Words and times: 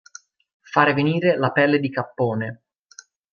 Fare 0.73 0.95
venire 0.95 1.37
la 1.37 1.51
pelle 1.51 1.77
di 1.79 1.91
cappone. 1.91 2.63